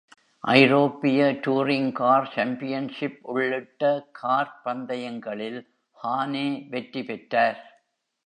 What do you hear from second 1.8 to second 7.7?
Car championship உள்ளிட்ட car பந்தயங்களில் ஹானே வெற்றி பெற்றார்.